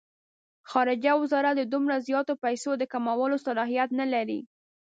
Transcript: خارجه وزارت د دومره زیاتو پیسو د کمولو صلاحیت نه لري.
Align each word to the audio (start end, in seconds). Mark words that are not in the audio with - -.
خارجه 0.71 1.11
وزارت 1.21 1.55
د 1.57 1.63
دومره 1.73 1.95
زیاتو 2.07 2.33
پیسو 2.43 2.71
د 2.77 2.83
کمولو 2.93 3.35
صلاحیت 3.45 3.89
نه 3.99 4.05
لري. 4.13 4.39